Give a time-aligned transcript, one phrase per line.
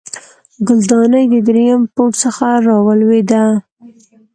[0.67, 3.43] ګلدانۍ د دریم پوړ څخه راولوېده